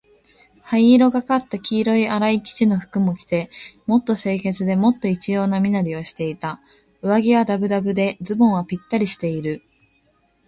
[0.63, 3.51] 灰色がかった黄色のあらい生地の服を着て、
[3.85, 6.59] もっと清潔で、もっと一様な身なりをしていた。
[7.03, 9.61] 上衣はだぶだぶで、ズボンはぴったりしている。